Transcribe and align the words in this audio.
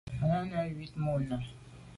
Á 0.23 0.27
nèn 0.49 0.65
njwit 0.69 0.93
mum 1.03 1.21
nà. 1.29 1.37